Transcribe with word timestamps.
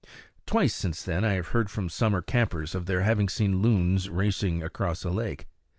Twice 0.47 0.73
since 0.73 1.03
then 1.03 1.23
I 1.23 1.33
have 1.33 1.49
heard 1.49 1.69
from 1.69 1.87
summer 1.87 2.23
campers 2.23 2.73
of 2.73 2.87
their 2.87 3.01
having 3.01 3.29
seen 3.29 3.61
loons 3.61 4.09
racing 4.09 4.63
across 4.63 5.03
a 5.03 5.11
lake. 5.11 5.45